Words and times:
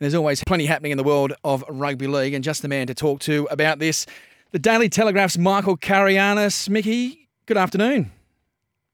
There's 0.00 0.14
always 0.14 0.42
plenty 0.42 0.64
happening 0.64 0.92
in 0.92 0.96
the 0.96 1.04
world 1.04 1.34
of 1.44 1.62
rugby 1.68 2.06
league, 2.06 2.32
and 2.32 2.42
just 2.42 2.62
the 2.62 2.68
man 2.68 2.86
to 2.86 2.94
talk 2.94 3.20
to 3.20 3.46
about 3.50 3.80
this, 3.80 4.06
the 4.50 4.58
Daily 4.58 4.88
Telegraph's 4.88 5.36
Michael 5.36 5.76
Carayannis. 5.76 6.70
Mickey, 6.70 7.28
good 7.44 7.58
afternoon. 7.58 8.10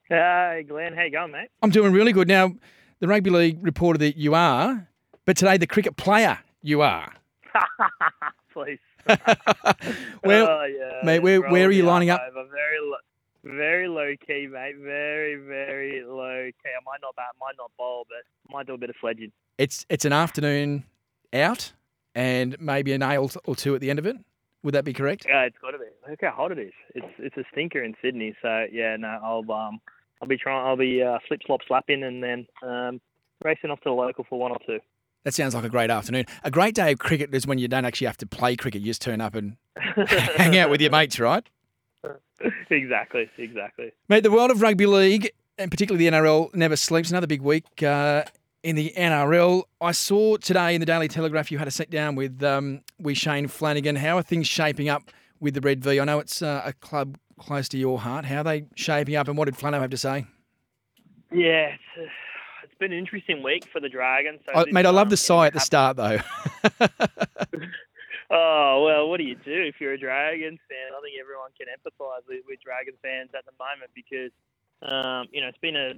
Hey, 0.09 0.65
Glen. 0.67 0.95
How 0.95 1.03
you 1.03 1.13
going, 1.13 1.31
mate? 1.31 1.49
I'm 1.63 1.71
doing 1.71 1.93
really 1.93 2.11
good. 2.11 2.27
Now, 2.27 2.57
the 2.99 3.07
rugby 3.07 3.31
league 3.31 3.65
reporter 3.65 3.99
that 3.99 4.17
you 4.17 4.35
are, 4.35 4.89
but 5.27 5.37
today 5.37 5.57
the 5.57 5.69
cricket 5.69 5.97
player 5.97 6.41
you 6.61 6.83
are. 6.83 7.13
Please. 8.53 8.81
well, 9.07 10.49
oh, 10.49 10.65
yeah. 10.65 11.05
mate, 11.05 11.21
where, 11.21 11.41
where 11.41 11.69
are 11.69 11.71
you 11.71 11.85
lining 11.85 12.11
up? 12.11 12.21
over. 12.29 12.49
Very, 12.51 12.79
lo- 12.83 12.97
very 13.45 13.87
low 13.87 14.13
key, 14.27 14.49
mate. 14.53 14.75
Very, 14.83 15.37
very 15.37 16.03
low 16.05 16.51
key. 16.65 16.71
I 16.71 16.83
might 16.85 16.99
not 17.01 17.15
bat, 17.15 17.27
might 17.41 17.55
not 17.57 17.71
bowl, 17.79 18.09
but 18.09 18.25
might 18.53 18.67
do 18.67 18.75
a 18.75 18.79
bit 18.79 18.91
of 18.91 18.97
sledging. 19.01 19.31
It's 19.57 19.87
it's 19.89 20.05
an 20.05 20.13
afternoon 20.13 20.85
out, 21.33 21.73
and 22.15 22.57
maybe 22.61 22.93
a 22.93 22.99
nail 22.99 23.31
or 23.45 23.57
two 23.57 23.75
at 23.75 23.81
the 23.81 23.91
end 23.91 23.99
of 23.99 24.07
it. 24.07 24.17
Would 24.63 24.75
that 24.75 24.85
be 24.85 24.93
correct? 24.93 25.27
Yeah, 25.29 25.43
it's 25.43 25.57
got 25.59 25.73
to 25.73 25.79
be. 25.79 25.85
Look 26.11 26.21
how 26.23 26.33
hot 26.33 26.53
it 26.53 26.59
is. 26.59 26.73
It's 26.95 27.07
it's 27.19 27.37
a 27.37 27.45
stinker 27.53 27.83
in 27.83 27.95
Sydney. 28.03 28.35
So 28.43 28.67
yeah, 28.73 28.97
no, 28.97 29.19
I'll 29.23 29.53
um 29.53 29.81
I'll 30.21 30.29
be 30.29 30.37
trying. 30.37 30.67
I'll 30.67 30.77
be 30.77 31.03
uh, 31.03 31.19
slip 31.29 31.41
slop 31.47 31.61
slapping 31.69 32.03
and 32.03 32.23
then 32.23 32.47
um 32.63 33.01
racing 33.45 33.71
off 33.71 33.79
to 33.81 33.91
the 33.91 33.93
local 33.93 34.25
for 34.29 34.39
one 34.41 34.51
or 34.51 34.59
two. 34.67 34.81
That 35.25 35.35
sounds 35.35 35.55
like 35.55 35.65
a 35.65 35.69
great 35.69 35.91
afternoon. 35.91 36.25
A 36.45 36.51
great 36.51 36.75
day 36.75 36.93
of 36.93 36.99
cricket 37.01 37.35
is 37.35 37.47
when 37.47 37.59
you 37.59 37.69
don't 37.69 37.85
actually 37.85 38.07
have 38.07 38.17
to 38.19 38.27
play 38.27 38.55
cricket. 38.55 38.81
You 38.81 38.89
just 38.89 39.03
turn 39.03 39.21
up 39.21 39.35
and 39.35 39.57
hang 39.77 40.57
out 40.57 40.71
with 40.71 40.81
your 40.81 40.91
mates, 40.91 41.19
right? 41.19 41.45
exactly, 42.71 43.29
exactly. 43.37 43.93
Mate, 44.09 44.23
the 44.23 44.31
world 44.31 44.51
of 44.51 44.63
rugby 44.63 44.87
league, 44.87 45.31
and 45.59 45.71
particularly 45.71 46.09
the 46.09 46.17
NRL, 46.17 46.55
never 46.55 46.77
sleeps. 46.77 47.11
Another 47.11 47.27
big 47.27 47.43
week 47.43 47.65
uh, 47.83 48.23
in 48.67 48.75
the 48.75 48.93
NRL. 48.97 49.63
I 49.81 49.93
saw 49.93 50.37
today 50.39 50.75
in 50.75 50.81
the 50.81 50.87
Daily 50.87 51.07
Telegraph 51.07 51.53
you 51.53 51.59
had 51.59 51.69
a 51.69 51.71
sit 51.71 51.89
down 51.89 52.17
with 52.17 52.43
um, 52.43 52.81
with 52.99 53.17
Shane 53.17 53.47
Flanagan. 53.47 53.95
How 53.95 54.19
are 54.19 54.23
things 54.23 54.49
shaping 54.49 54.89
up 54.89 55.13
with 55.39 55.55
the 55.55 55.61
Red 55.61 55.85
V? 55.85 56.01
I 56.01 56.05
know 56.05 56.19
it's 56.19 56.43
uh, 56.43 56.63
a 56.65 56.73
club 56.73 57.17
close 57.39 57.69
to 57.69 57.79
your 57.79 58.01
heart. 58.01 58.25
How 58.25 58.39
are 58.41 58.45
they 58.45 58.65
shaping 58.75 59.15
up, 59.15 59.29
and 59.29 59.39
what 59.39 59.45
did 59.45 59.55
Flano 59.55 59.81
have 59.81 59.91
to 59.91 59.97
say? 59.97 60.27
Yeah, 61.31 61.75
it's, 61.75 61.83
uh, 61.97 62.11
it's 62.65 62.75
been 62.81 62.93
an 62.93 62.99
interesting 62.99 63.41
week 63.41 63.69
for 63.73 63.81
the 63.81 63.89
Dragons. 63.89 64.41
So 64.45 64.53
Oh, 64.57 64.65
mate, 64.73 64.85
I 64.85 64.91
love 64.91 65.11
the 65.11 65.17
sigh 65.17 65.47
at 65.47 65.53
the 65.53 65.61
start, 65.61 65.97
though. 65.97 66.19
Oh 68.29 68.83
well, 68.85 69.09
what 69.09 69.19
do 69.19 69.25
you 69.25 69.37
do 69.37 69.55
if 69.71 69.77
you're 69.81 69.93
a 69.93 69.99
Dragons 69.99 70.59
fan? 70.67 70.91
I 70.91 70.99
think 70.99 71.15
everyone 71.21 71.55
can 71.55 71.71
empathise 71.71 72.27
with, 72.27 72.43
with 72.49 72.59
Dragons 72.59 72.99
fans 73.01 73.31
at 73.39 73.47
the 73.47 73.55
moment 73.55 73.95
because 73.95 74.35
um, 74.83 75.27
you 75.33 75.41
know 75.41 75.49
it's 75.49 75.59
been 75.59 75.77
a, 75.77 75.93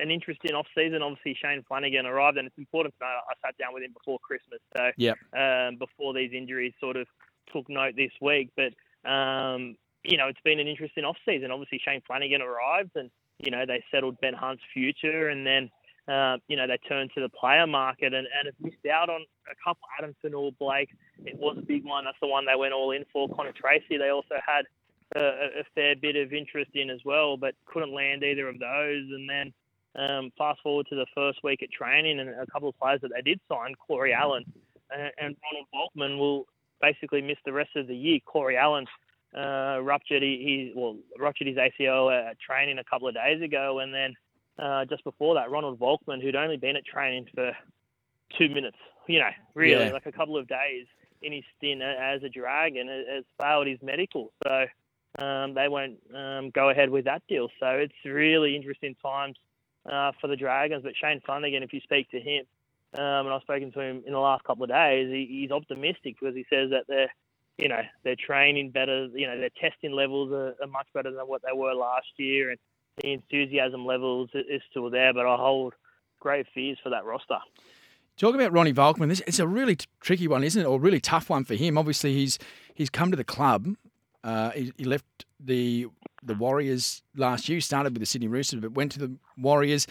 an 0.00 0.10
interesting 0.10 0.52
off 0.54 0.66
season. 0.74 1.02
Obviously, 1.02 1.36
Shane 1.42 1.64
Flanagan 1.66 2.06
arrived, 2.06 2.36
and 2.38 2.46
it's 2.46 2.58
important 2.58 2.94
to 2.98 3.04
know 3.04 3.06
I 3.06 3.34
sat 3.46 3.56
down 3.58 3.72
with 3.72 3.82
him 3.82 3.92
before 3.92 4.18
Christmas, 4.18 4.60
so 4.76 4.90
um, 5.38 5.76
before 5.76 6.14
these 6.14 6.32
injuries 6.32 6.74
sort 6.80 6.96
of 6.96 7.06
took 7.52 7.68
note 7.68 7.94
this 7.96 8.12
week. 8.20 8.50
But 8.56 8.74
um, 9.08 9.76
you 10.04 10.16
know 10.16 10.28
it's 10.28 10.40
been 10.44 10.60
an 10.60 10.68
interesting 10.68 11.04
off 11.04 11.16
season. 11.24 11.50
Obviously, 11.50 11.80
Shane 11.84 12.02
Flanagan 12.06 12.42
arrived, 12.42 12.92
and 12.96 13.10
you 13.38 13.50
know 13.50 13.64
they 13.66 13.82
settled 13.90 14.20
Ben 14.20 14.34
Hunt's 14.34 14.62
future, 14.74 15.28
and 15.28 15.46
then 15.46 15.70
uh, 16.08 16.38
you 16.48 16.56
know, 16.56 16.66
they 16.66 16.78
turned 16.88 17.10
to 17.14 17.20
the 17.20 17.28
player 17.28 17.66
market 17.66 18.14
and, 18.14 18.26
and 18.26 18.46
have 18.46 18.54
missed 18.60 18.86
out 18.90 19.10
on 19.10 19.20
a 19.50 19.54
couple, 19.62 19.82
Addin 19.98 20.16
Fonua-Blake. 20.24 20.88
It 21.26 21.36
was 21.36 21.56
a 21.58 21.62
big 21.62 21.84
one. 21.84 22.04
That's 22.04 22.16
the 22.22 22.28
one 22.28 22.46
they 22.46 22.56
went 22.56 22.72
all 22.72 22.92
in 22.92 23.04
for. 23.12 23.28
Connor 23.28 23.52
Tracey, 23.52 23.98
they 23.98 24.08
also 24.08 24.36
had 24.44 24.64
a, 25.16 25.20
a 25.60 25.64
fair 25.74 25.94
bit 25.96 26.16
of 26.16 26.32
interest 26.32 26.70
in 26.74 26.90
as 26.90 27.00
well, 27.04 27.36
but 27.36 27.54
couldn't 27.66 27.94
land 27.94 28.22
either 28.22 28.48
of 28.48 28.58
those. 28.58 29.04
And 29.10 29.28
then 29.28 29.52
um, 29.96 30.30
fast 30.36 30.60
forward 30.62 30.86
to 30.90 30.96
the 30.96 31.06
first 31.14 31.40
week 31.42 31.62
at 31.62 31.70
training 31.70 32.20
and 32.20 32.28
a 32.30 32.46
couple 32.46 32.68
of 32.68 32.78
players 32.78 33.00
that 33.02 33.10
they 33.14 33.22
did 33.22 33.40
sign, 33.48 33.74
Corey 33.74 34.12
Allen 34.12 34.44
and, 34.90 35.12
and 35.18 35.36
Ronald 35.52 35.68
Volkman 35.74 36.18
will 36.18 36.46
basically 36.80 37.22
miss 37.22 37.38
the 37.44 37.52
rest 37.52 37.70
of 37.76 37.86
the 37.86 37.96
year. 37.96 38.18
Corey 38.24 38.56
Allen 38.56 38.86
uh, 39.36 39.78
ruptured 39.82 40.22
he, 40.22 40.72
he 40.72 40.72
well 40.74 40.96
ruptured 41.18 41.48
his 41.48 41.56
ACL 41.56 42.30
at 42.30 42.38
training 42.40 42.78
a 42.78 42.84
couple 42.84 43.08
of 43.08 43.14
days 43.14 43.42
ago, 43.42 43.80
and 43.80 43.92
then 43.92 44.14
uh, 44.58 44.84
just 44.84 45.04
before 45.04 45.34
that, 45.34 45.50
Ronald 45.50 45.78
Volkman, 45.78 46.22
who'd 46.22 46.36
only 46.36 46.56
been 46.56 46.76
at 46.76 46.84
training 46.84 47.26
for 47.34 47.52
two 48.38 48.48
minutes, 48.48 48.76
you 49.06 49.18
know, 49.18 49.30
really 49.54 49.86
Yeah. 49.86 49.92
like 49.92 50.06
a 50.06 50.12
couple 50.12 50.36
of 50.36 50.48
days 50.48 50.86
in 51.22 51.32
his 51.32 51.44
stint 51.56 51.82
as 51.82 52.22
a 52.22 52.28
dragon, 52.28 52.88
has 52.88 53.24
failed 53.40 53.66
his 53.66 53.78
medical, 53.82 54.32
so 54.44 54.66
um, 55.18 55.54
they 55.54 55.68
won't 55.68 55.98
um, 56.14 56.50
go 56.50 56.70
ahead 56.70 56.90
with 56.90 57.04
that 57.04 57.22
deal. 57.28 57.48
So 57.60 57.66
it's 57.66 57.94
really 58.04 58.54
interesting 58.56 58.94
times 59.02 59.36
uh, 59.90 60.12
for 60.20 60.28
the 60.28 60.36
Dragons. 60.36 60.82
But 60.82 60.92
Shane 61.00 61.20
Flanagan, 61.24 61.62
if 61.62 61.72
you 61.72 61.80
speak 61.80 62.10
to 62.10 62.20
him, 62.20 62.44
um, 62.94 63.26
and 63.26 63.30
I've 63.30 63.42
spoken 63.42 63.72
to 63.72 63.80
him 63.80 64.02
in 64.06 64.12
the 64.12 64.18
last 64.18 64.44
couple 64.44 64.64
of 64.64 64.70
days, 64.70 65.08
he, 65.10 65.40
he's 65.42 65.50
optimistic 65.50 66.16
because 66.18 66.34
he 66.34 66.46
says 66.48 66.70
that 66.70 66.84
they're, 66.88 67.12
you 67.58 67.68
know, 67.68 67.82
they're 68.04 68.16
training 68.16 68.70
better. 68.70 69.08
You 69.12 69.26
know, 69.26 69.38
their 69.38 69.50
testing 69.60 69.92
levels 69.92 70.32
are, 70.32 70.54
are 70.62 70.68
much 70.68 70.86
better 70.94 71.10
than 71.10 71.26
what 71.26 71.42
they 71.42 71.56
were 71.56 71.74
last 71.74 72.06
year, 72.16 72.50
and 72.50 72.58
the 73.02 73.12
enthusiasm 73.12 73.84
levels 73.84 74.30
is 74.34 74.62
still 74.70 74.88
there. 74.88 75.12
But 75.12 75.26
I 75.26 75.36
hold 75.36 75.74
great 76.20 76.46
fears 76.54 76.78
for 76.82 76.90
that 76.90 77.04
roster. 77.04 77.38
Talk 78.16 78.34
about 78.34 78.52
Ronnie 78.52 78.72
Volkman. 78.72 79.08
This 79.08 79.22
it's 79.26 79.38
a 79.38 79.46
really 79.46 79.76
t- 79.76 79.86
tricky 80.00 80.26
one, 80.26 80.42
isn't 80.42 80.62
it? 80.62 80.64
Or 80.64 80.80
really 80.80 81.00
tough 81.00 81.30
one 81.30 81.44
for 81.44 81.54
him. 81.54 81.76
Obviously, 81.76 82.14
he's 82.14 82.38
he's 82.74 82.90
come 82.90 83.10
to 83.10 83.16
the 83.16 83.24
club. 83.24 83.74
Uh, 84.24 84.50
he, 84.50 84.72
he 84.76 84.84
left 84.84 85.26
the 85.40 85.86
the 86.22 86.34
Warriors 86.34 87.02
last 87.16 87.48
year. 87.48 87.60
Started 87.60 87.92
with 87.92 88.00
the 88.00 88.06
Sydney 88.06 88.28
Roosters, 88.28 88.60
but 88.60 88.72
went 88.72 88.92
to 88.92 88.98
the 88.98 89.16
Warriors. 89.36 89.86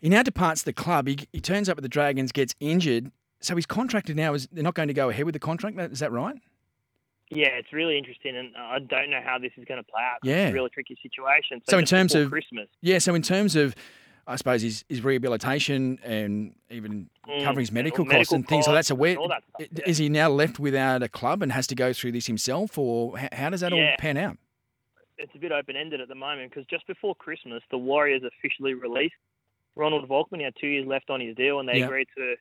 He 0.00 0.08
now 0.08 0.22
departs 0.22 0.62
the 0.62 0.72
club. 0.72 1.06
He, 1.06 1.18
he 1.32 1.40
turns 1.40 1.68
up 1.68 1.78
at 1.78 1.82
the 1.82 1.88
Dragons, 1.88 2.32
gets 2.32 2.54
injured. 2.60 3.12
So 3.40 3.54
he's 3.54 3.66
contracted 3.66 4.16
now. 4.16 4.34
Is 4.34 4.48
they're 4.52 4.64
not 4.64 4.74
going 4.74 4.88
to 4.88 4.94
go 4.94 5.08
ahead 5.10 5.24
with 5.24 5.32
the 5.32 5.38
contract? 5.38 5.78
Is 5.92 6.00
that 6.00 6.12
right? 6.12 6.36
Yeah, 7.30 7.48
it's 7.48 7.72
really 7.72 7.96
interesting, 7.96 8.36
and 8.36 8.54
I 8.56 8.78
don't 8.78 9.08
know 9.10 9.20
how 9.24 9.38
this 9.38 9.52
is 9.56 9.64
going 9.64 9.82
to 9.82 9.90
play 9.90 10.02
out. 10.02 10.18
Yeah. 10.22 10.46
It's 10.48 10.50
a 10.50 10.54
really 10.54 10.68
tricky 10.68 10.98
situation. 11.02 11.62
So 11.68 11.78
in 11.78 11.86
terms 11.86 12.14
of- 12.14 12.30
Christmas, 12.30 12.68
Yeah. 12.82 12.98
So 12.98 13.14
in 13.14 13.22
terms 13.22 13.56
of, 13.56 13.74
I 14.26 14.36
suppose 14.36 14.62
his, 14.62 14.84
his 14.88 15.02
rehabilitation 15.02 15.98
and 16.04 16.54
even 16.70 17.10
Mm, 17.28 17.44
covering 17.44 17.62
his 17.62 17.72
medical, 17.72 18.04
medical 18.04 18.18
costs 18.18 18.32
and 18.32 18.48
things 18.48 18.66
like 18.66 18.76
that. 18.76 18.86
So 18.86 18.94
costs 18.96 19.00
where 19.00 19.28
that 19.28 19.42
stuff, 19.48 19.68
yeah. 19.76 19.84
is 19.86 19.98
he 19.98 20.08
now 20.08 20.28
left 20.28 20.58
without 20.58 21.02
a 21.02 21.08
club 21.08 21.42
and 21.42 21.52
has 21.52 21.66
to 21.68 21.74
go 21.74 21.92
through 21.92 22.12
this 22.12 22.26
himself, 22.26 22.76
or 22.76 23.16
how, 23.32 23.50
does 23.50 23.60
that 23.60 23.72
all 23.72 23.92
pan 23.98 24.16
out? 24.16 24.38
it's 25.18 25.34
a 25.34 25.38
bit 25.38 25.52
open 25.52 25.76
ended 25.76 26.00
at 26.00 26.08
the 26.08 26.14
moment 26.14 26.50
because 26.50 26.66
just 26.66 26.86
before 26.86 27.14
Christmas, 27.14 27.62
the 27.70 27.78
Warriors 27.78 28.22
officially 28.24 28.74
released 28.74 29.14
Ronald 29.76 30.08
Volkman. 30.08 30.38
He 30.38 30.42
had 30.44 30.54
two 30.60 30.66
years 30.66 30.86
left 30.86 31.10
on 31.10 31.20
his 31.20 31.36
deal, 31.36 31.60
and 31.60 31.68
they 31.68 31.78
Yeah. 31.78 31.84
agreed 31.84 32.08
to 32.16 32.36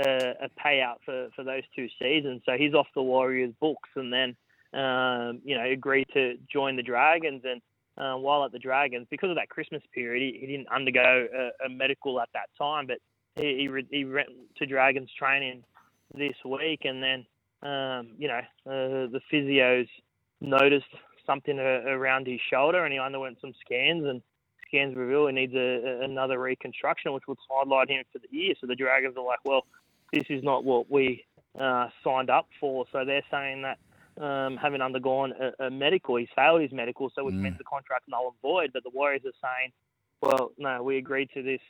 uh, 0.00 0.34
a 0.40 0.48
payout 0.58 0.96
for, 1.04 1.28
for 1.36 1.44
those 1.44 1.62
two 1.76 1.88
seasons. 2.00 2.42
So 2.46 2.56
he's 2.56 2.72
off 2.74 2.86
the 2.94 3.02
Warriors' 3.02 3.52
books, 3.60 3.90
and 3.96 4.12
then 4.12 4.36
um, 4.72 5.40
you 5.44 5.56
know 5.56 5.64
agreed 5.64 6.06
to 6.14 6.38
join 6.50 6.76
the 6.76 6.82
Dragons. 6.82 7.42
And 7.44 7.60
uh, 7.98 8.14
while 8.14 8.44
at 8.44 8.52
the 8.52 8.58
Dragons, 8.58 9.06
because 9.10 9.30
of 9.30 9.36
that 9.36 9.48
Christmas 9.48 9.82
period, 9.94 10.34
he, 10.34 10.40
he 10.40 10.46
didn't 10.46 10.68
undergo 10.68 11.26
a, 11.34 11.66
a 11.66 11.68
medical 11.68 12.20
at 12.20 12.28
that 12.34 12.48
time, 12.58 12.86
but 12.86 12.98
he 13.36 13.68
he, 13.68 13.96
he 13.96 14.04
went 14.04 14.28
to 14.56 14.66
Dragons 14.66 15.10
training 15.18 15.62
this 16.14 16.34
week, 16.44 16.80
and 16.84 17.02
then 17.02 17.26
um, 17.62 18.10
you 18.18 18.28
know 18.28 18.40
uh, 18.66 19.08
the 19.10 19.20
physios 19.32 19.88
noticed 20.40 20.86
something 21.26 21.58
a- 21.58 21.62
around 21.62 22.26
his 22.26 22.40
shoulder, 22.50 22.84
and 22.84 22.92
he 22.92 22.98
underwent 22.98 23.38
some 23.40 23.52
scans, 23.64 24.04
and 24.04 24.22
scans 24.66 24.96
reveal 24.96 25.26
he 25.26 25.32
needs 25.32 25.54
a- 25.54 26.00
another 26.02 26.38
reconstruction, 26.40 27.12
which 27.12 27.24
would 27.28 27.38
sideline 27.48 27.88
him 27.88 28.04
for 28.12 28.18
the 28.18 28.28
year. 28.30 28.54
So 28.60 28.66
the 28.66 28.74
Dragons 28.74 29.16
are 29.16 29.24
like, 29.24 29.40
well, 29.44 29.66
this 30.12 30.24
is 30.28 30.42
not 30.42 30.64
what 30.64 30.90
we 30.90 31.24
uh, 31.58 31.88
signed 32.02 32.30
up 32.30 32.48
for. 32.58 32.86
So 32.92 33.04
they're 33.04 33.24
saying 33.30 33.62
that 33.62 33.78
um, 34.20 34.56
having 34.56 34.80
undergone 34.82 35.32
a, 35.32 35.66
a 35.66 35.70
medical, 35.70 36.16
he's 36.16 36.28
failed 36.36 36.60
his 36.60 36.72
medical, 36.72 37.10
so 37.14 37.24
which 37.24 37.34
Mm. 37.34 37.40
means 37.42 37.58
the 37.58 37.64
contract 37.64 38.04
null 38.08 38.28
and 38.28 38.40
void. 38.42 38.70
But 38.72 38.82
the 38.82 38.90
Warriors 38.90 39.22
are 39.24 39.32
saying, 39.42 39.72
well, 40.20 40.52
no, 40.58 40.82
we 40.82 40.98
agreed 40.98 41.30
to 41.34 41.42
this 41.42 41.60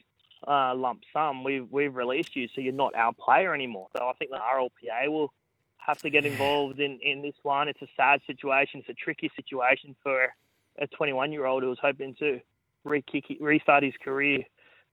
uh, 0.46 0.74
lump 0.74 1.02
sum. 1.12 1.44
We've 1.44 1.66
we've 1.70 1.94
released 1.94 2.34
you, 2.34 2.48
so 2.54 2.60
you're 2.60 2.72
not 2.72 2.94
our 2.94 3.12
player 3.12 3.54
anymore. 3.54 3.88
So 3.96 4.08
I 4.08 4.12
think 4.14 4.30
the 4.32 4.38
RLPA 4.38 5.08
will 5.08 5.32
have 5.78 5.98
to 5.98 6.10
get 6.10 6.24
involved 6.32 6.80
in, 6.80 6.98
in 7.02 7.22
this 7.22 7.34
one. 7.42 7.68
It's 7.68 7.80
a 7.82 7.88
sad 7.96 8.20
situation. 8.26 8.80
It's 8.80 8.88
a 8.88 8.94
tricky 8.94 9.30
situation 9.36 9.94
for 10.02 10.34
a 10.78 10.86
21 10.88 11.32
year 11.32 11.46
old 11.46 11.62
who 11.62 11.68
was 11.68 11.78
hoping 11.80 12.14
to 12.16 12.40
restart 12.84 13.82
his 13.84 13.94
career 14.02 14.40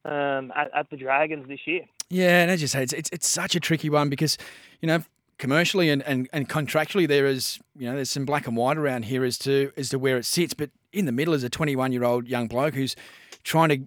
um, 0.06 0.52
at, 0.56 0.70
at 0.76 0.90
the 0.90 0.98
Dragons 0.98 1.48
this 1.48 1.60
year. 1.66 1.82
Yeah, 2.10 2.42
and 2.42 2.52
as 2.52 2.62
you 2.62 2.68
say, 2.68 2.84
it's, 2.84 2.94
it's 2.94 3.10
it's 3.12 3.28
such 3.28 3.56
a 3.56 3.60
tricky 3.60 3.90
one 3.90 4.10
because, 4.10 4.38
you 4.82 4.88
know, 4.88 5.04
commercially 5.40 5.90
and, 5.90 6.04
and, 6.04 6.30
and 6.32 6.48
contractually 6.48 7.08
there 7.08 7.26
is 7.26 7.60
you 7.78 7.88
know 7.88 7.96
there's 7.96 8.10
some 8.10 8.26
black 8.26 8.46
and 8.46 8.56
white 8.56 8.78
around 8.78 9.06
here 9.06 9.24
as 9.24 9.38
to 9.40 9.72
as 9.76 9.90
to 9.90 9.98
where 9.98 10.18
it 10.18 10.26
sits. 10.26 10.54
But 10.54 10.70
in 10.94 11.06
the 11.06 11.12
middle 11.12 11.34
is 11.34 11.44
a 11.44 11.50
21 11.50 11.92
year 11.92 12.04
old 12.04 12.28
young 12.28 12.48
bloke 12.48 12.76
who's 12.76 12.96
trying 13.44 13.70
to 13.70 13.80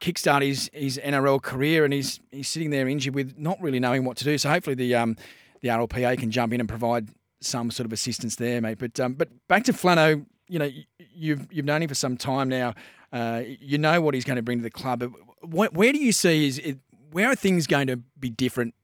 kickstart 0.00 0.42
his, 0.42 0.70
his 0.72 1.00
NRL 1.02 1.42
career 1.42 1.84
and 1.84 1.92
he's 1.92 2.20
he's 2.30 2.48
sitting 2.48 2.70
there 2.70 2.86
injured 2.86 3.14
with 3.14 3.36
not 3.36 3.60
really 3.60 3.80
knowing 3.80 4.04
what 4.04 4.16
to 4.18 4.24
do. 4.24 4.38
So 4.38 4.50
hopefully 4.50 4.76
the 4.76 4.94
um 4.94 5.16
the 5.62 5.68
RLPA 5.68 6.18
can 6.18 6.30
jump 6.30 6.52
in 6.52 6.60
and 6.60 6.68
provide 6.68 7.08
some 7.40 7.70
sort 7.70 7.86
of 7.86 7.92
assistance 7.92 8.36
there 8.36 8.60
mate. 8.60 8.78
But 8.78 9.00
um 9.00 9.14
but 9.14 9.28
back 9.48 9.64
to 9.64 9.72
Flano 9.72 10.24
you 10.48 10.58
know 10.58 10.70
you've 11.14 11.48
you've 11.50 11.64
known 11.64 11.82
him 11.82 11.88
for 11.88 11.94
some 11.94 12.16
time 12.16 12.48
now. 12.48 12.74
Uh, 13.12 13.42
you 13.60 13.76
know 13.76 14.00
what 14.00 14.14
he's 14.14 14.24
going 14.24 14.36
to 14.36 14.42
bring 14.42 14.58
to 14.58 14.62
the 14.62 14.70
club. 14.70 15.04
Where, 15.42 15.68
where 15.68 15.92
do 15.92 15.98
you 15.98 16.12
see 16.12 16.46
is 16.46 16.58
it, 16.58 16.78
where 17.10 17.28
are 17.28 17.34
things 17.34 17.66
going 17.66 17.88
to 17.88 17.98
be 18.18 18.30
different 18.30 18.74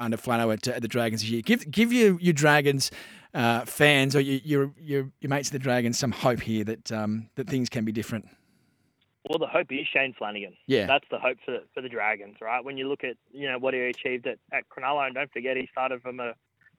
under 0.00 0.16
Flano 0.16 0.52
at, 0.52 0.66
at 0.66 0.82
the 0.82 0.88
Dragons 0.88 1.20
this 1.20 1.30
year. 1.30 1.42
Give 1.42 1.70
give 1.70 1.92
your 1.92 2.18
your 2.20 2.32
Dragons 2.32 2.90
uh, 3.34 3.64
fans 3.64 4.16
or 4.16 4.20
your, 4.20 4.40
your, 4.42 4.72
your 4.80 5.10
your 5.20 5.28
mates 5.28 5.48
of 5.48 5.52
the 5.52 5.58
Dragons 5.58 5.98
some 5.98 6.10
hope 6.10 6.40
here 6.40 6.64
that 6.64 6.90
um, 6.90 7.28
that 7.36 7.48
things 7.48 7.68
can 7.68 7.84
be 7.84 7.92
different. 7.92 8.28
Well, 9.28 9.38
the 9.38 9.46
hope 9.46 9.66
is 9.70 9.86
Shane 9.92 10.14
Flanagan. 10.16 10.54
Yeah, 10.66 10.86
that's 10.86 11.04
the 11.10 11.18
hope 11.18 11.38
for 11.44 11.58
for 11.74 11.82
the 11.82 11.88
Dragons, 11.88 12.36
right? 12.40 12.64
When 12.64 12.76
you 12.76 12.88
look 12.88 13.04
at 13.04 13.16
you 13.30 13.48
know 13.48 13.58
what 13.58 13.74
he 13.74 13.80
achieved 13.80 14.26
at 14.26 14.38
at 14.52 14.64
Cronulla, 14.68 15.06
and 15.06 15.14
don't 15.14 15.32
forget 15.32 15.56
he 15.56 15.68
started 15.70 16.02
from 16.02 16.18
a 16.20 16.32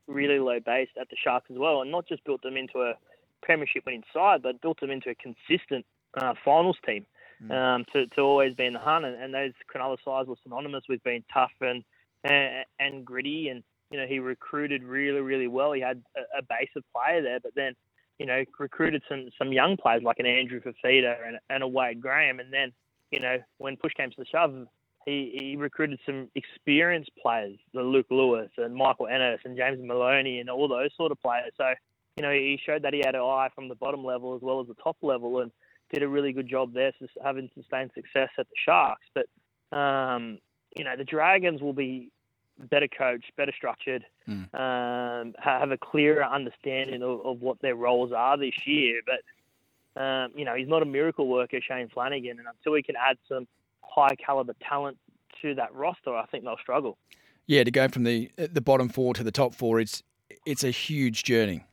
really 0.07 0.39
low 0.39 0.59
base 0.59 0.89
at 1.00 1.09
the 1.09 1.15
Sharks 1.23 1.50
as 1.51 1.57
well, 1.57 1.81
and 1.81 1.91
not 1.91 2.07
just 2.07 2.23
built 2.23 2.41
them 2.41 2.57
into 2.57 2.79
a 2.79 2.94
premiership 3.41 3.85
winning 3.85 4.03
side, 4.13 4.41
but 4.41 4.62
built 4.62 4.79
them 4.79 4.91
into 4.91 5.09
a 5.09 5.15
consistent 5.15 5.85
uh, 6.19 6.33
finals 6.44 6.77
team. 6.85 7.06
Mm. 7.44 7.51
Um, 7.51 7.85
to, 7.91 8.06
to 8.06 8.21
always 8.21 8.53
be 8.53 8.65
in 8.65 8.73
the 8.73 8.79
hunt, 8.79 9.03
and, 9.03 9.15
and 9.15 9.33
those 9.33 9.53
Cronulla 9.73 9.97
sides 10.06 10.29
were 10.29 10.35
synonymous 10.44 10.83
with 10.88 11.03
being 11.03 11.23
tough 11.33 11.50
and 11.59 11.83
and, 12.23 12.65
and 12.79 13.06
gritty. 13.06 13.50
And 13.50 13.63
you 13.89 14.00
know, 14.00 14.06
he 14.07 14.19
recruited 14.19 14.83
really, 14.83 15.21
really 15.21 15.47
well. 15.47 15.73
He 15.73 15.81
had 15.81 16.01
a, 16.15 16.39
a 16.39 16.41
base 16.41 16.69
of 16.75 16.83
player 16.94 17.21
there, 17.21 17.39
but 17.39 17.56
then 17.56 17.73
you 18.19 18.25
know 18.25 18.44
recruited 18.59 19.01
some 19.09 19.29
some 19.38 19.51
young 19.51 19.77
players 19.77 20.03
like 20.03 20.19
an 20.19 20.25
Andrew 20.25 20.62
Fifita 20.62 21.15
and, 21.25 21.39
and 21.50 21.63
a 21.63 21.68
Wade 21.68 22.01
Graham. 22.01 22.39
And 22.39 22.53
then 22.53 22.71
you 23.12 23.19
know 23.19 23.38
when 23.57 23.77
push 23.77 23.94
came 23.94 24.09
to 24.09 24.15
the 24.18 24.25
shove, 24.25 24.68
he, 25.06 25.38
he 25.39 25.56
recruited 25.56 26.00
some 26.06 26.29
experienced 26.35 27.12
players, 27.21 27.57
the 27.73 27.81
Luke 27.81 28.07
Lewis 28.09 28.51
and 28.57 28.75
Michael 28.75 29.07
Ennis 29.07 29.41
and 29.44 29.57
James 29.57 29.79
Maloney 29.81 30.39
and 30.39 30.50
all 30.50 30.68
those 30.68 30.91
sort 30.95 31.12
of 31.12 31.19
players. 31.19 31.51
So 31.57 31.73
you 32.18 32.23
know 32.23 32.31
he 32.31 32.59
showed 32.63 32.83
that 32.83 32.94
he 32.94 33.01
had 33.03 33.15
an 33.15 33.21
eye 33.21 33.50
from 33.56 33.68
the 33.68 33.75
bottom 33.75 34.06
level 34.06 34.35
as 34.35 34.41
well 34.41 34.62
as 34.62 34.68
the 34.68 34.75
top 34.75 34.97
level 35.01 35.39
and 35.39 35.51
did 35.91 36.03
a 36.03 36.07
really 36.07 36.31
good 36.31 36.47
job 36.47 36.73
there, 36.73 36.94
having 37.23 37.50
sustained 37.56 37.91
success 37.94 38.29
at 38.38 38.47
the 38.47 38.56
Sharks. 38.63 39.06
But 39.13 39.77
um, 39.77 40.38
you 40.75 40.83
know, 40.83 40.95
the 40.95 41.03
Dragons 41.03 41.62
will 41.62 41.73
be 41.73 42.12
better 42.69 42.88
coached, 42.88 43.31
better 43.38 43.53
structured, 43.56 44.06
mm. 44.27 44.53
um, 44.53 45.33
have 45.39 45.71
a 45.71 45.77
clearer 45.77 46.23
understanding 46.23 47.01
of, 47.01 47.25
of, 47.25 47.41
what 47.41 47.59
their 47.62 47.75
roles 47.75 48.12
are 48.12 48.38
this 48.38 48.53
year. 48.65 49.01
But 49.06 50.01
um, 50.01 50.31
you 50.35 50.45
know, 50.45 50.56
he's 50.56 50.68
not 50.68 50.81
a 50.81 50.85
miracle 50.85 51.27
worker, 51.27 51.59
Shane 51.62 51.89
Flanagan, 51.89 52.39
and 52.39 52.47
until 52.47 52.75
he 52.75 52.83
can 52.83 52.95
add 52.95 53.18
some 53.27 53.47
high 53.83 54.15
caliber 54.15 54.56
talent 54.68 54.97
to 55.41 55.56
that 55.56 55.73
roster, 55.73 56.15
I 56.15 56.25
think 56.27 56.44
they'll 56.44 56.57
struggle. 56.57 56.97
Yeah, 57.47 57.63
to 57.63 57.71
go 57.71 57.88
from 57.88 58.03
the 58.03 58.31
the 58.38 58.62
bottom 58.62 58.89
four 58.89 59.13
to 59.15 59.23
the 59.23 59.31
top 59.31 59.53
four, 59.53 59.79
it's 59.79 60.03
it's 60.45 60.63
a 60.63 60.71
huge 60.71 61.23
journey. 61.23 61.65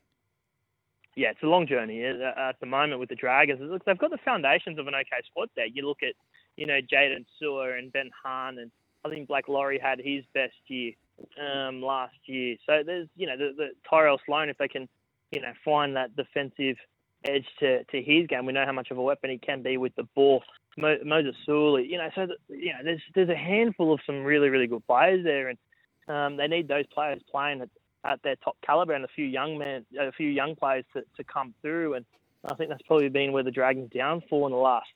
Yeah, 1.14 1.30
it's 1.30 1.42
a 1.42 1.46
long 1.46 1.66
journey 1.66 2.04
at 2.04 2.60
the 2.60 2.66
moment 2.66 3.00
with 3.00 3.08
the 3.08 3.16
Dragons. 3.16 3.60
Look, 3.60 3.84
they've 3.84 3.98
got 3.98 4.12
the 4.12 4.18
foundations 4.24 4.78
of 4.78 4.86
an 4.86 4.94
okay 4.94 5.20
squad 5.28 5.48
there. 5.56 5.66
You 5.66 5.84
look 5.84 5.98
at, 6.04 6.14
you 6.56 6.64
know, 6.64 6.78
Jaydn 6.80 7.24
Su'A 7.42 7.76
and 7.76 7.92
Ben 7.92 8.08
Hunt 8.22 8.60
and 8.60 8.70
I 9.04 9.08
think 9.10 9.28
Blake 9.28 9.48
Lawrie 9.48 9.78
had 9.78 9.98
his 9.98 10.24
best 10.34 10.54
year 10.66 10.92
um, 11.40 11.82
last 11.82 12.16
year. 12.26 12.56
So 12.66 12.82
there's, 12.84 13.08
you 13.16 13.26
know, 13.26 13.36
the, 13.36 13.52
the 13.56 13.68
Tyrell 13.88 14.20
Sloan, 14.26 14.48
if 14.48 14.58
they 14.58 14.68
can, 14.68 14.88
you 15.30 15.40
know, 15.40 15.52
find 15.64 15.96
that 15.96 16.16
defensive 16.16 16.76
edge 17.24 17.46
to, 17.60 17.84
to 17.84 18.02
his 18.02 18.26
game, 18.26 18.46
we 18.46 18.52
know 18.52 18.64
how 18.64 18.72
much 18.72 18.90
of 18.90 18.98
a 18.98 19.02
weapon 19.02 19.30
he 19.30 19.38
can 19.38 19.62
be 19.62 19.76
with 19.76 19.94
the 19.96 20.04
ball. 20.14 20.42
Mo- 20.76 20.98
Moses 21.04 21.34
Suli, 21.44 21.86
you 21.86 21.98
know, 21.98 22.08
so 22.14 22.26
the, 22.26 22.56
you 22.56 22.72
know, 22.72 22.78
there's 22.84 23.02
there's 23.14 23.28
a 23.28 23.34
handful 23.34 23.92
of 23.92 24.00
some 24.06 24.22
really 24.22 24.48
really 24.48 24.68
good 24.68 24.86
players 24.86 25.24
there, 25.24 25.48
and 25.48 25.58
um, 26.06 26.36
they 26.36 26.46
need 26.46 26.68
those 26.68 26.86
players 26.86 27.20
playing 27.28 27.62
at, 27.62 27.68
at 28.04 28.22
their 28.22 28.36
top 28.36 28.56
caliber 28.64 28.92
and 28.92 29.04
a 29.04 29.08
few 29.08 29.24
young 29.24 29.58
men, 29.58 29.84
a 29.98 30.12
few 30.12 30.28
young 30.28 30.54
players 30.54 30.84
to, 30.92 31.02
to 31.16 31.24
come 31.24 31.52
through. 31.62 31.94
And 31.94 32.06
I 32.44 32.54
think 32.54 32.70
that's 32.70 32.82
probably 32.82 33.08
been 33.08 33.32
where 33.32 33.42
the 33.42 33.50
Dragons 33.50 33.90
downfall 33.92 34.46
in 34.46 34.52
the 34.52 34.58
last 34.58 34.86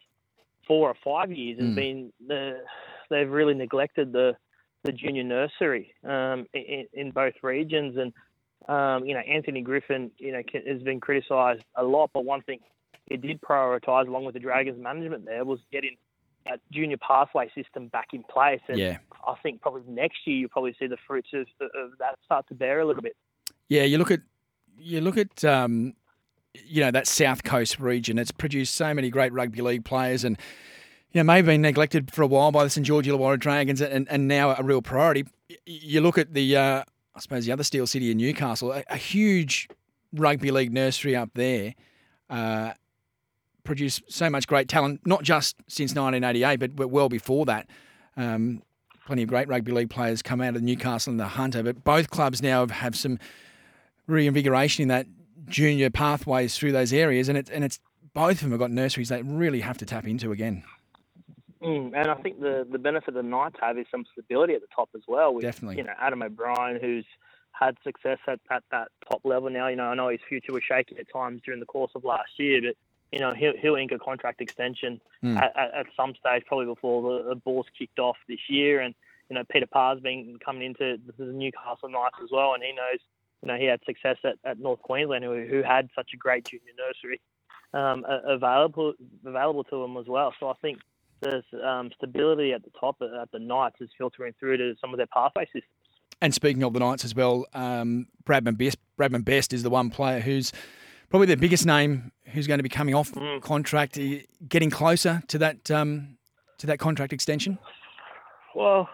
four 0.69 0.89
or 0.89 0.95
five 1.05 1.33
years 1.33 1.59
has 1.59 1.71
mm. 1.71 1.75
been 1.75 2.13
the 2.29 2.61
they've 3.13 3.31
really 3.31 3.55
neglected 3.55 4.13
the 4.13 4.37
the 4.85 4.93
junior 4.93 5.23
nursery 5.23 5.95
um, 6.05 6.47
in, 6.55 6.87
in, 6.93 7.11
both 7.13 7.35
regions. 7.43 7.97
And 7.97 8.13
um, 8.69 9.07
you 9.07 9.15
know, 9.15 9.21
Anthony 9.21 9.61
Griffin, 9.63 10.11
you 10.19 10.33
know, 10.33 10.43
has 10.67 10.83
been 10.83 11.01
criticised 11.01 11.63
a 11.77 11.85
lot. 11.85 12.11
But 12.13 12.25
one 12.25 12.43
thing 12.43 12.59
he 13.07 13.17
did 13.17 13.41
prioritise, 13.41 14.09
along 14.09 14.25
with 14.25 14.35
the 14.35 14.41
Dragons 14.41 14.83
management, 14.83 15.25
there 15.25 15.45
was 15.45 15.61
getting 15.71 15.97
that 16.47 16.61
junior 16.73 16.97
pathway 16.97 17.49
system 17.55 17.89
back 17.89 18.09
in 18.13 18.25
place. 18.25 18.61
And 18.69 18.79
yeah. 18.79 18.99
I 19.27 19.35
think 19.43 19.61
probably 19.61 19.83
next 19.87 20.19
year 20.27 20.39
you'll 20.39 20.49
probably 20.49 20.75
see 20.79 20.89
the 20.89 20.97
fruits 21.07 21.29
of, 21.33 21.47
of 21.61 21.93
that 22.01 22.19
start 22.25 22.49
to 22.49 22.55
bear 22.55 22.81
a 22.81 22.87
little 22.87 23.03
bit. 23.03 23.17
Yeah, 23.69 23.85
you 23.85 23.99
look 23.99 24.11
at 24.11 24.21
you 24.79 25.01
look 25.01 25.17
at 25.17 25.45
um, 25.45 25.95
you 26.55 26.83
know 26.83 26.91
that 26.91 27.07
South 27.07 27.45
Coast 27.45 27.79
region. 27.79 28.19
It's 28.19 28.33
produced 28.33 28.75
so 28.75 28.93
many 28.93 29.11
great 29.11 29.33
rugby 29.33 29.63
league 29.63 29.85
players 29.85 30.25
and 30.25 30.39
you 31.13 31.21
know, 31.21 31.25
may 31.25 31.37
have 31.37 31.47
been 31.47 31.63
neglected 31.63 32.11
for 32.11 32.23
a 32.23 32.27
while 32.27 32.51
by 32.53 32.65
the 32.65 32.71
St 32.71 32.87
George 32.87 33.07
Illawarra 33.07 33.39
Dragons 33.39 33.81
and, 33.81 34.09
and 34.11 34.29
now 34.29 34.55
a 34.55 34.63
real 34.63 34.81
priority. 34.81 35.27
You 35.67 36.01
look 36.01 36.17
at 36.17 36.33
the, 36.33 36.57
uh, 36.57 36.85
I 37.15 37.21
suppose, 37.21 37.45
the 37.45 37.53
other 37.53 37.65
Steel 37.65 37.87
City 37.87 38.11
in 38.11 38.17
Newcastle, 38.17 38.73
a, 38.73 38.83
a 38.89 38.97
huge 38.97 39.69
rugby 40.13 40.51
league 40.51 40.73
nursery 40.73 41.15
up 41.15 41.31
there, 41.35 41.75
uh, 42.31 42.73
produced 43.65 44.03
so 44.09 44.31
much 44.31 44.47
great 44.47 44.69
talent, 44.69 45.01
not 45.07 45.23
just 45.23 45.57
since 45.69 45.95
1988, 45.95 46.75
but, 46.77 46.91
well 46.91 47.09
before 47.09 47.45
that. 47.45 47.69
Um, 48.17 48.63
plenty 49.07 49.23
of 49.23 49.29
great 49.29 49.49
rugby 49.49 49.73
league 49.73 49.91
players 49.91 50.23
come 50.23 50.41
out 50.41 50.57
of 50.57 50.63
Newcastle 50.63 51.11
and 51.11 51.21
the 51.21 51.29
Hunter, 51.29 51.63
but 51.63 51.85
both 51.85 52.11
clubs 52.11 52.43
now 52.43 52.67
have 52.67 52.97
some 52.97 53.19
reinvigoration 54.07 54.83
in 54.83 54.89
that 54.89 55.07
junior 55.47 55.91
pathways 55.91 56.57
through 56.57 56.73
those 56.73 56.93
areas, 56.93 57.29
and 57.29 57.37
it's 57.37 57.51
and 57.51 57.65
it's 57.65 57.79
both 58.15 58.33
of 58.33 58.41
them 58.41 58.51
have 58.53 58.61
got 58.61 58.71
nurseries 58.71 59.09
they 59.09 59.23
really 59.23 59.61
have 59.61 59.79
to 59.79 59.87
tap 59.87 60.07
into 60.07 60.33
again. 60.33 60.63
Mm, 61.63 61.93
and 61.95 62.11
I 62.11 62.15
think 62.17 62.41
the 62.41 62.67
the 62.71 62.79
benefit 62.79 63.15
the 63.15 63.23
Knights 63.23 63.57
have 63.61 63.79
is 63.79 63.87
some 63.91 64.05
stability 64.13 64.55
at 64.55 64.61
the 64.61 64.67
top 64.75 64.91
as 64.97 65.03
well. 65.07 65.33
With, 65.35 65.45
Definitely. 65.45 65.79
You 65.79 65.85
know, 65.85 65.93
Adam 66.01 66.23
O'Brien, 66.23 66.81
who's 66.81 67.07
had 67.53 67.77
success 67.85 68.19
at, 68.27 68.41
at 68.51 68.65
that 68.71 68.89
top 69.09 69.21
level 69.25 69.49
now. 69.51 69.69
You 69.69 69.77
know, 69.77 69.85
I 69.85 69.95
know 69.95 70.09
his 70.09 70.21
future 70.29 70.53
was 70.53 70.63
shaky 70.65 70.97
at 70.99 71.07
times 71.13 71.41
during 71.45 71.61
the 71.61 71.67
course 71.67 71.93
of 71.95 72.05
last 72.05 72.31
year, 72.39 72.61
but 72.63 72.77
you 73.13 73.21
know 73.21 73.33
he'll, 73.33 73.57
he'll 73.57 73.77
ink 73.77 73.93
a 73.93 73.99
contract 73.99 74.41
extension 74.41 75.01
mm. 75.23 75.37
at, 75.37 75.57
at, 75.57 75.75
at, 75.75 75.87
some 75.97 76.15
stage, 76.19 76.43
probably 76.47 76.67
before 76.67 77.03
the, 77.03 77.29
the 77.31 77.37
ball's 77.37 77.67
kicked 77.79 78.01
off 78.01 78.17
this 78.29 78.41
year. 78.49 78.81
And 78.81 78.95
you 79.31 79.35
know, 79.35 79.45
Peter 79.49 79.67
Parr's 79.67 80.01
been 80.01 80.39
coming 80.45 80.65
into 80.65 80.99
the 81.17 81.25
Newcastle 81.25 81.89
Knights 81.89 82.17
as 82.23 82.31
well, 82.33 82.55
and 82.55 82.63
he 82.63 82.73
knows. 82.73 83.01
You 83.43 83.49
know, 83.49 83.59
he 83.59 83.65
had 83.65 83.81
success 83.85 84.19
at, 84.23 84.37
at 84.45 84.61
North 84.61 84.81
Queensland, 84.83 85.25
who, 85.25 85.45
who 85.45 85.65
had 85.65 85.89
such 85.97 86.11
a 86.15 86.17
great 86.17 86.45
junior 86.45 86.71
nursery 86.79 87.21
um, 87.75 88.05
available 88.07 88.95
available 89.25 89.65
to 89.65 89.83
him 89.83 89.97
as 89.97 90.07
well. 90.07 90.35
So 90.39 90.49
I 90.49 90.55
think 90.61 90.79
the 91.23 91.43
um, 91.67 91.91
stability 91.97 92.53
at 92.53 92.63
the 92.65 92.71
top 92.79 92.97
at 93.01 93.31
the 93.33 93.39
Knights 93.39 93.77
is 93.81 93.91
filtering 93.97 94.35
through 94.39 94.59
to 94.59 94.75
some 94.81 94.93
of 94.93 94.99
their 94.99 95.07
pathway 95.07 95.45
systems. 95.47 95.65
And 96.21 96.35
speaking 96.35 96.63
of 96.63 96.73
the 96.73 96.81
Knights 96.81 97.05
as 97.05 97.15
well, 97.15 97.47
um, 97.55 98.07
Bradman 98.25 98.57
Best, 98.57 98.79
Bradman 98.99 99.25
Best 99.25 99.53
is 99.53 99.63
the 99.63 99.71
one 99.71 99.91
player 99.91 100.21
who's 100.21 100.53
probably 101.11 101.27
their 101.27 101.37
biggest 101.37 101.67
name 101.67 102.13
who's 102.27 102.47
going 102.47 102.59
to 102.59 102.63
be 102.63 102.69
coming 102.69 102.95
off 102.95 103.13
mm. 103.13 103.41
contract, 103.43 103.99
getting 104.49 104.71
closer 104.71 105.23
to 105.29 105.39
that 105.39 105.71
um, 105.71 106.17
to 106.59 106.67
that 106.67 106.79
contract 106.79 107.13
extension. 107.13 107.59
Well, 108.55 108.89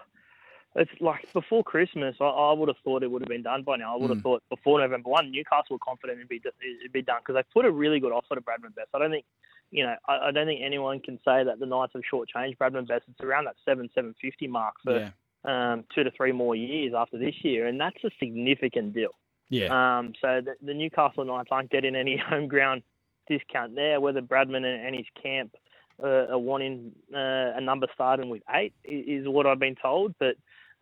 it's 0.74 0.90
like 1.00 1.30
before 1.32 1.64
Christmas. 1.64 2.16
I, 2.20 2.24
I, 2.24 2.52
would 2.52 2.68
have 2.68 2.76
thought 2.84 3.02
it 3.02 3.10
would 3.10 3.22
have 3.22 3.28
been 3.28 3.42
done 3.42 3.62
by 3.62 3.76
now. 3.76 3.94
I 3.94 4.00
would 4.00 4.10
have 4.10 4.20
mm. 4.20 4.22
thought 4.22 4.42
before 4.48 4.80
November 4.80 5.10
one, 5.10 5.30
Newcastle 5.30 5.76
were 5.76 5.78
confident 5.78 6.18
it'd 6.18 6.28
be 6.28 6.40
it'd 6.80 6.92
be 6.92 7.02
done 7.02 7.18
because 7.20 7.34
they 7.34 7.44
put 7.52 7.64
a 7.64 7.70
really 7.70 8.00
good 8.00 8.12
offer 8.12 8.34
to 8.34 8.40
Bradman 8.40 8.74
Best. 8.74 8.88
I 8.94 8.98
don't 8.98 9.10
think 9.10 9.24
you 9.70 9.84
know, 9.84 9.94
I, 10.06 10.28
I, 10.28 10.30
don't 10.30 10.46
think 10.46 10.60
anyone 10.64 11.00
can 11.00 11.18
say 11.24 11.44
that 11.44 11.58
the 11.58 11.66
Knights 11.66 11.92
have 11.94 12.02
shortchanged 12.12 12.56
Bradman 12.58 12.88
Best. 12.88 13.04
It's 13.08 13.20
around 13.20 13.44
that 13.44 13.56
seven 13.64 13.88
seven 13.94 14.14
fifty 14.20 14.46
mark 14.46 14.74
for 14.82 15.10
yeah. 15.46 15.72
um, 15.72 15.84
two 15.94 16.04
to 16.04 16.10
three 16.10 16.32
more 16.32 16.56
years 16.56 16.92
after 16.96 17.18
this 17.18 17.34
year, 17.42 17.66
and 17.66 17.80
that's 17.80 18.02
a 18.04 18.10
significant 18.18 18.94
deal. 18.94 19.14
Yeah. 19.50 19.98
Um, 19.98 20.12
so 20.20 20.40
the, 20.44 20.54
the 20.62 20.74
Newcastle 20.74 21.24
Knights 21.24 21.48
aren't 21.50 21.70
getting 21.70 21.96
any 21.96 22.16
home 22.28 22.48
ground 22.48 22.82
discount 23.28 23.74
there. 23.74 24.00
Whether 24.00 24.22
Bradman 24.22 24.64
and, 24.64 24.86
and 24.86 24.94
his 24.94 25.06
camp 25.22 25.54
uh, 26.02 26.26
are 26.32 26.38
wanting 26.38 26.92
uh, 27.14 27.56
a 27.56 27.60
number 27.60 27.86
starting 27.94 28.28
with 28.28 28.42
eight 28.54 28.72
is, 28.84 29.22
is 29.22 29.28
what 29.28 29.46
I've 29.46 29.58
been 29.58 29.76
told, 29.76 30.14
but 30.18 30.36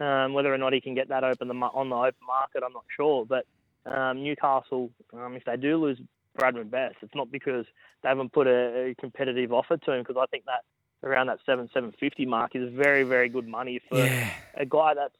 um, 0.04 0.34
whether 0.34 0.52
or 0.52 0.58
not 0.58 0.72
he 0.72 0.80
can 0.80 0.94
get 0.94 1.08
that 1.08 1.24
open 1.24 1.48
the, 1.48 1.54
on 1.54 1.88
the 1.88 1.96
open 1.96 2.26
market, 2.26 2.62
I'm 2.64 2.72
not 2.72 2.84
sure. 2.94 3.24
But 3.24 3.46
um, 3.86 4.22
Newcastle, 4.22 4.90
um, 5.12 5.36
if 5.36 5.44
they 5.44 5.56
do 5.56 5.78
lose 5.82 6.00
Bradman 6.36 6.70
Best. 6.70 6.96
It's 7.02 7.14
not 7.14 7.30
because 7.30 7.66
they 8.02 8.08
haven't 8.08 8.32
put 8.32 8.46
a, 8.46 8.90
a 8.90 8.94
competitive 8.94 9.52
offer 9.52 9.76
to 9.76 9.92
him 9.92 10.02
because 10.02 10.16
I 10.20 10.26
think 10.26 10.44
that 10.46 10.64
around 11.06 11.28
that 11.28 11.38
seven 11.46 11.68
seven 11.72 11.92
fifty 11.98 12.26
mark 12.26 12.54
is 12.54 12.72
very 12.72 13.02
very 13.02 13.28
good 13.28 13.46
money 13.46 13.80
for 13.88 13.98
yeah. 13.98 14.30
a 14.54 14.66
guy 14.66 14.94
that's 14.94 15.14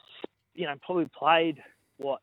you 0.54 0.66
know 0.66 0.74
probably 0.84 1.08
played 1.18 1.62
what 1.98 2.20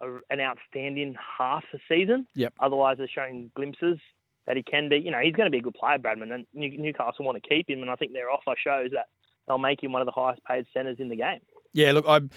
a, 0.00 0.18
an 0.30 0.40
outstanding 0.40 1.16
half 1.38 1.64
a 1.74 1.78
season. 1.88 2.26
Yep. 2.34 2.54
Otherwise, 2.60 2.98
they're 2.98 3.08
showing 3.08 3.50
glimpses 3.54 3.98
that 4.46 4.56
he 4.56 4.62
can 4.62 4.88
be. 4.88 4.96
You 4.98 5.10
know, 5.10 5.20
he's 5.20 5.34
going 5.34 5.46
to 5.46 5.50
be 5.50 5.58
a 5.58 5.62
good 5.62 5.74
player, 5.74 5.98
Bradman, 5.98 6.32
and 6.32 6.46
Newcastle 6.54 7.24
want 7.24 7.40
to 7.42 7.48
keep 7.48 7.68
him. 7.68 7.82
And 7.82 7.90
I 7.90 7.96
think 7.96 8.12
their 8.12 8.30
offer 8.30 8.54
shows 8.62 8.90
that 8.92 9.06
they'll 9.46 9.58
make 9.58 9.82
him 9.82 9.92
one 9.92 10.02
of 10.02 10.06
the 10.06 10.12
highest 10.12 10.42
paid 10.44 10.66
centres 10.72 10.96
in 10.98 11.08
the 11.08 11.16
game. 11.16 11.40
Yeah, 11.72 11.92
look, 11.92 12.06
I've 12.08 12.30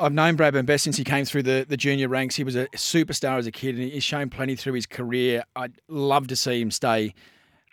I've 0.00 0.14
known 0.14 0.36
Bradman 0.36 0.64
best 0.64 0.84
since 0.84 0.96
he 0.96 1.04
came 1.04 1.26
through 1.26 1.42
the, 1.42 1.66
the 1.68 1.76
junior 1.76 2.08
ranks. 2.08 2.34
He 2.34 2.42
was 2.42 2.56
a 2.56 2.66
superstar 2.68 3.38
as 3.38 3.46
a 3.46 3.52
kid, 3.52 3.76
and 3.76 3.92
he's 3.92 4.02
shown 4.02 4.30
plenty 4.30 4.56
through 4.56 4.72
his 4.72 4.86
career. 4.86 5.44
I'd 5.54 5.74
love 5.88 6.26
to 6.28 6.36
see 6.36 6.60
him 6.60 6.70
stay 6.70 7.14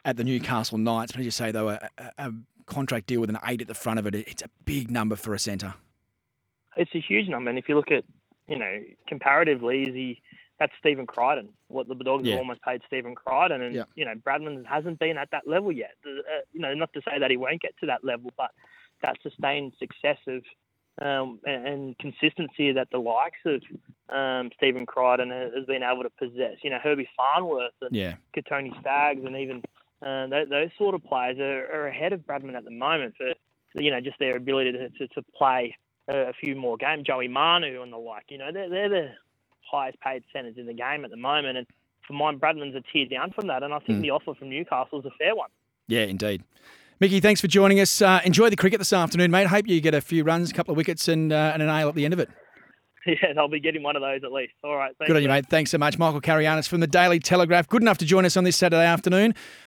at 0.04 0.18
the 0.18 0.26
Newcastle 0.26 0.78
Knights. 0.78 1.14
But 1.14 1.20
as 1.20 1.26
you 1.26 1.32
say, 1.32 1.52
though, 1.52 1.70
a, 1.70 1.90
a 2.18 2.34
contract 2.66 3.08
deal 3.08 3.22
with 3.22 3.30
an 3.30 3.38
eight 3.48 3.62
at 3.62 3.68
the 3.68 3.74
front 3.74 3.98
of 3.98 4.06
it, 4.06 4.14
it's 4.14 4.42
a 4.42 4.50
big 4.66 4.92
number 4.92 5.16
for 5.16 5.34
a 5.34 5.40
centre. 5.40 5.74
It's 6.76 6.92
a 6.94 7.00
huge 7.00 7.30
number, 7.30 7.50
and 7.50 7.58
if 7.58 7.70
you 7.70 7.76
look 7.76 7.92
at, 7.92 8.04
you 8.48 8.60
know, 8.60 8.82
comparatively, 9.08 9.84
is 9.84 9.96
he 9.96 10.22
that's 10.60 10.74
Stephen 10.80 11.06
Crichton. 11.06 11.50
What 11.68 11.88
the 11.88 11.96
Dogs 11.96 12.26
yeah. 12.26 12.34
have 12.34 12.40
almost 12.40 12.62
paid 12.62 12.82
Stephen 12.88 13.16
Crichton, 13.16 13.62
and 13.62 13.76
yeah. 13.76 13.84
you 13.96 14.06
know 14.06 14.14
Bradman 14.16 14.66
hasn't 14.66 15.00
been 15.00 15.18
at 15.18 15.30
that 15.32 15.48
level 15.48 15.72
yet. 15.72 15.94
Uh, 16.06 16.42
you 16.52 16.60
know, 16.60 16.74
not 16.74 16.92
to 16.94 17.02
say 17.02 17.20
that 17.20 17.32
he 17.32 17.38
won't 17.38 17.62
get 17.62 17.74
to 17.80 17.86
that 17.88 18.04
level, 18.04 18.32
but 18.38 18.52
that 19.02 19.18
sustained 19.22 19.74
success 19.80 20.18
of 20.28 20.44
um, 21.02 21.40
and, 21.46 21.68
and, 21.68 21.98
consistency 22.00 22.72
that 22.72 22.90
the 22.92 22.98
likes 22.98 23.38
of 23.46 23.62
um, 24.10 24.50
Stephen 24.58 24.86
Crichton 24.86 25.30
has 25.30 25.66
been 25.66 25.84
able 25.84 26.04
to 26.04 26.10
possess. 26.10 26.56
You 26.64 26.72
know, 26.72 26.80
Herbie 26.82 27.10
Farnworth 27.16 27.74
and 27.82 27.96
yeah. 27.96 28.16
Kotoni 28.36 28.80
Staggs, 28.82 29.24
and 29.24 29.36
even 29.36 29.62
uh, 30.02 30.28
those, 30.28 30.50
those, 30.50 30.70
sort 30.78 30.96
of 30.96 31.04
players 31.04 31.38
are, 31.40 31.66
are, 31.72 31.88
ahead 31.88 32.14
of 32.14 32.22
Bradman 32.22 32.56
at 32.56 32.66
the 32.66 32.72
moment 32.72 33.16
for 33.16 33.34
you 33.80 33.92
know 33.92 34.02
just 34.02 34.18
their 34.20 34.36
ability 34.36 34.72
to, 34.72 34.90
to, 34.90 35.08
to 35.10 35.22
play 35.36 35.76
a, 36.08 36.30
a 36.30 36.34
few 36.34 36.56
more 36.56 36.78
games. 36.78 37.04
Joey 37.06 37.28
Manu 37.28 37.82
and 37.82 37.92
the 37.92 37.98
like. 37.98 38.26
You 38.30 38.38
know, 38.40 38.52
they're, 38.52 38.70
they're 38.70 38.90
the 38.90 39.10
highest 39.70 40.00
paid 40.00 40.24
centres 40.34 40.56
in 40.58 40.66
the 40.66 40.74
game 40.74 41.06
at 41.06 41.12
the 41.12 41.18
moment. 41.18 41.58
And 41.58 41.68
for 42.06 42.14
mine, 42.14 42.40
Bradman's 42.40 42.76
a 42.76 42.82
tier 42.92 43.06
down 43.06 43.32
from 43.32 43.48
that. 43.48 43.64
And 43.64 43.74
I 43.74 43.80
think 43.80 44.00
mm. 44.00 44.02
the 44.02 44.12
offer 44.12 44.34
from 44.34 44.50
Newcastle 44.50 45.00
is 45.00 45.06
a 45.06 45.12
fair 45.18 45.36
one. 45.36 45.50
Yeah, 45.88 46.04
indeed. 46.04 46.44
Mickey, 47.00 47.20
thanks 47.20 47.40
for 47.40 47.48
joining 47.48 47.80
us. 47.80 48.02
Uh, 48.02 48.22
enjoy 48.26 48.50
the 48.50 48.56
cricket 48.56 48.80
this 48.80 48.92
afternoon, 48.92 49.30
mate. 49.30 49.46
Hope 49.48 49.68
you 49.68 49.80
get 49.82 49.94
a 49.94 50.02
few 50.02 50.24
runs, 50.24 50.50
a 50.50 50.54
couple 50.54 50.72
of 50.72 50.78
wickets, 50.78 51.08
and, 51.08 51.32
uh, 51.32 51.52
and 51.54 51.62
an 51.62 51.70
ale 51.70 51.90
at 51.90 51.96
the 51.96 52.06
end 52.06 52.14
of 52.14 52.20
it. 52.20 52.30
Yeah, 53.06 53.32
I'll 53.38 53.48
be 53.48 53.62
getting 53.62 53.84
one 53.84 53.96
of 53.96 54.02
those 54.02 54.20
at 54.26 54.34
least. 54.34 54.52
All 54.66 54.76
right. 54.76 54.94
Good 55.00 55.16
on 55.16 55.24
you, 55.24 55.30
mate. 55.30 55.46
Thanks 55.50 55.72
so 55.72 55.78
much. 55.78 55.98
Michael 55.98 56.20
Carayannis 56.20 56.68
from 56.68 56.82
the 56.82 56.88
Daily 56.88 57.20
Telegraph. 57.20 57.70
Good 57.70 57.82
enough 57.82 58.00
to 58.00 58.06
join 58.06 58.26
us 58.26 58.36
on 58.36 58.44
this 58.44 58.58
Saturday 58.58 58.84
afternoon. 58.86 59.34